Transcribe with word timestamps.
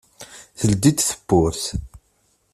Teldi-d 0.59 0.99
tawwurt. 1.03 1.65